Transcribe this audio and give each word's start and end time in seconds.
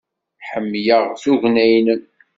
Ḥemmleɣ 0.49 1.03
tugna-nnem. 1.21 2.01